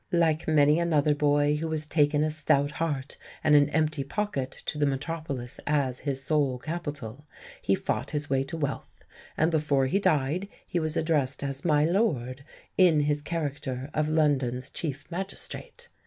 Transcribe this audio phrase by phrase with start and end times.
[0.13, 4.79] Like many another boy who has taken a stout heart and an empty pocket to
[4.79, 7.27] the Metropolis as his sole capital,
[7.61, 9.05] he fought his way to wealth;
[9.37, 12.43] and before he died he was addressed as "My lord,"
[12.79, 15.87] in his character of London's chief magistrate.